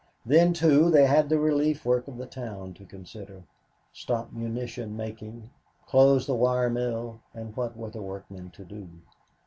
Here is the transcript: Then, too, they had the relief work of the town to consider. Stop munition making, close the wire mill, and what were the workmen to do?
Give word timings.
Then, 0.25 0.53
too, 0.53 0.89
they 0.89 1.05
had 1.05 1.29
the 1.29 1.37
relief 1.39 1.85
work 1.85 2.07
of 2.07 2.17
the 2.17 2.25
town 2.25 2.73
to 2.73 2.85
consider. 2.85 3.43
Stop 3.93 4.33
munition 4.33 4.97
making, 4.97 5.51
close 5.85 6.25
the 6.25 6.33
wire 6.33 6.71
mill, 6.71 7.19
and 7.35 7.55
what 7.55 7.77
were 7.77 7.91
the 7.91 8.01
workmen 8.01 8.49
to 8.55 8.65
do? 8.65 8.89